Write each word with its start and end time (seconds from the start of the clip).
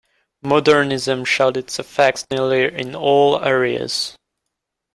Modernism 0.41 1.23
showed 1.25 1.55
its 1.57 1.77
effects 1.77 2.25
nearly 2.31 2.63
in 2.63 2.95
all 2.95 3.39
areas. 3.39 4.17